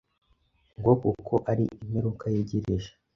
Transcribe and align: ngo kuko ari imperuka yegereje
ngo 0.77 0.91
kuko 1.01 1.33
ari 1.51 1.63
imperuka 1.83 2.25
yegereje 2.33 2.89